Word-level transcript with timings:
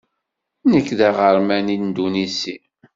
Nekk 0.71 0.89
d 0.97 1.01
aɣerman 1.07 1.67
indunisi. 1.75 2.55